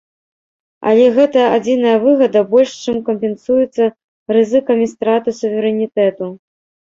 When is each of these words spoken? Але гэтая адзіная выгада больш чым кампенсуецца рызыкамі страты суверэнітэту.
Але 0.91 1.03
гэтая 1.17 1.49
адзіная 1.57 1.93
выгада 2.05 2.41
больш 2.53 2.71
чым 2.87 2.97
кампенсуецца 3.11 3.83
рызыкамі 4.37 4.85
страты 4.95 5.29
суверэнітэту. 5.41 6.33